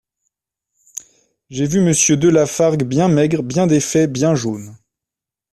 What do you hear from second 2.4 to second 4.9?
Fargue bien maigre, bien défait, bien jaune.